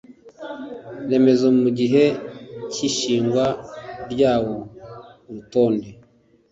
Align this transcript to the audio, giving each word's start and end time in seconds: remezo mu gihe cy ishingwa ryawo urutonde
remezo 1.09 1.47
mu 1.61 1.69
gihe 1.79 2.03
cy 2.71 2.79
ishingwa 2.89 3.45
ryawo 4.11 4.55
urutonde 5.29 5.89